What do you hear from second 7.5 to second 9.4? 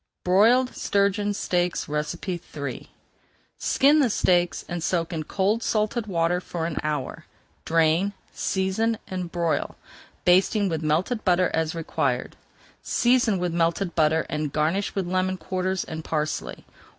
drain, season, and